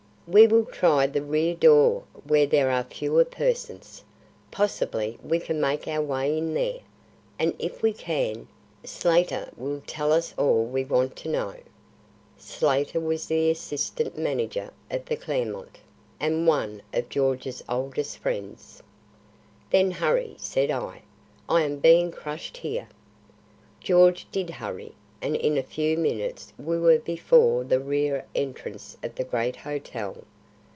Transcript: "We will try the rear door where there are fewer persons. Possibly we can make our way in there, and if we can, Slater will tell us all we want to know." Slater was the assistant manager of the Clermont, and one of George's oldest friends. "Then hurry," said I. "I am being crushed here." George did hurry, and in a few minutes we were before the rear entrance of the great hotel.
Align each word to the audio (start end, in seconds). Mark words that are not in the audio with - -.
"We 0.33 0.47
will 0.47 0.63
try 0.63 1.07
the 1.07 1.21
rear 1.21 1.53
door 1.53 2.03
where 2.25 2.45
there 2.45 2.71
are 2.71 2.85
fewer 2.85 3.25
persons. 3.25 4.01
Possibly 4.49 5.19
we 5.21 5.39
can 5.39 5.59
make 5.59 5.89
our 5.89 6.01
way 6.01 6.37
in 6.37 6.53
there, 6.53 6.79
and 7.37 7.53
if 7.59 7.81
we 7.81 7.91
can, 7.91 8.47
Slater 8.85 9.51
will 9.57 9.83
tell 9.85 10.13
us 10.13 10.33
all 10.37 10.63
we 10.63 10.85
want 10.85 11.17
to 11.17 11.27
know." 11.27 11.55
Slater 12.37 13.01
was 13.01 13.25
the 13.27 13.49
assistant 13.51 14.17
manager 14.17 14.71
of 14.89 15.03
the 15.03 15.17
Clermont, 15.17 15.79
and 16.17 16.47
one 16.47 16.81
of 16.93 17.09
George's 17.09 17.61
oldest 17.67 18.17
friends. 18.19 18.81
"Then 19.69 19.91
hurry," 19.91 20.35
said 20.37 20.71
I. 20.71 21.01
"I 21.49 21.63
am 21.63 21.79
being 21.79 22.09
crushed 22.09 22.55
here." 22.55 22.87
George 23.81 24.25
did 24.31 24.49
hurry, 24.49 24.93
and 25.23 25.35
in 25.35 25.55
a 25.55 25.61
few 25.61 25.95
minutes 25.95 26.51
we 26.57 26.79
were 26.79 26.97
before 26.97 27.63
the 27.65 27.79
rear 27.79 28.25
entrance 28.33 28.97
of 29.03 29.13
the 29.13 29.23
great 29.23 29.55
hotel. 29.57 30.17